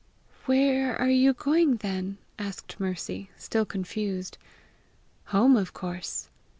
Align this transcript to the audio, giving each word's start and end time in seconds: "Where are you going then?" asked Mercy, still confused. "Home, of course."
"Where 0.47 0.99
are 0.99 1.11
you 1.11 1.31
going 1.33 1.75
then?" 1.75 2.17
asked 2.39 2.79
Mercy, 2.79 3.29
still 3.37 3.65
confused. 3.67 4.39
"Home, 5.25 5.55
of 5.55 5.75
course." 5.75 6.27